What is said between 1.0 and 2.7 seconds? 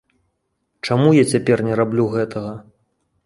я цяпер не раблю гэтага?